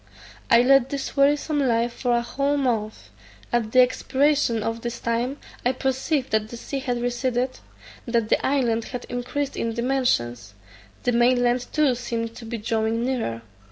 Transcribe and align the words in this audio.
I 0.49 0.63
led 0.63 0.89
this 0.89 1.15
wearisome 1.15 1.59
life 1.59 1.93
for 1.93 2.13
a 2.13 2.23
whole 2.23 2.57
month. 2.57 3.11
At 3.53 3.71
the 3.71 3.81
expiration 3.81 4.63
of 4.63 4.81
this 4.81 4.99
time 4.99 5.37
I 5.63 5.73
perceived 5.73 6.31
that 6.31 6.49
the 6.49 6.57
sea 6.57 6.79
had 6.79 6.99
receded; 6.99 7.59
that 8.07 8.29
the 8.29 8.43
island 8.43 8.85
had 8.85 9.05
increased 9.09 9.55
in 9.55 9.75
dimensions; 9.75 10.55
the 11.03 11.11
main 11.11 11.43
land 11.43 11.67
too 11.71 11.93
seemed 11.93 12.35
to 12.37 12.45
be 12.45 12.57
drawing 12.57 13.05
nearer. 13.05 13.43